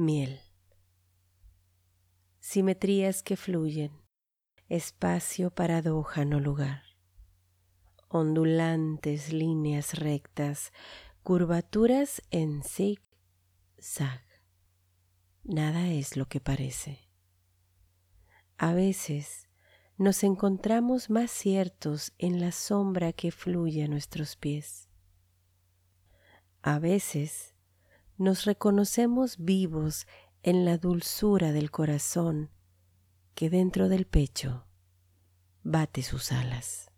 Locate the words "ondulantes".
8.08-9.30